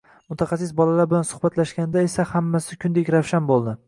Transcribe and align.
Mutaxassis 0.31 0.69
bolalar 0.79 1.09
bilan 1.11 1.27
suhbatlashganda 1.31 2.03
esa 2.07 2.25
hammasi 2.31 2.79
kundek 2.85 3.13
ravshan 3.17 3.51
boʻldi 3.53 3.77